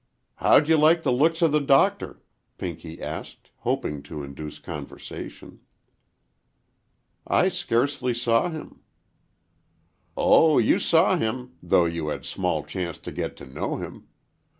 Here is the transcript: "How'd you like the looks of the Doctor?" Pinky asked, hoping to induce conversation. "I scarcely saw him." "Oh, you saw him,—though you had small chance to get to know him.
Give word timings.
"How'd 0.37 0.67
you 0.67 0.77
like 0.77 1.03
the 1.03 1.11
looks 1.11 1.43
of 1.43 1.51
the 1.51 1.59
Doctor?" 1.61 2.23
Pinky 2.57 2.99
asked, 2.99 3.51
hoping 3.57 4.01
to 4.01 4.23
induce 4.23 4.57
conversation. 4.57 5.59
"I 7.27 7.49
scarcely 7.49 8.15
saw 8.15 8.49
him." 8.49 8.81
"Oh, 10.17 10.57
you 10.57 10.79
saw 10.79 11.17
him,—though 11.17 11.85
you 11.85 12.07
had 12.07 12.25
small 12.25 12.63
chance 12.63 12.97
to 12.97 13.11
get 13.11 13.37
to 13.37 13.45
know 13.45 13.75
him. 13.75 14.07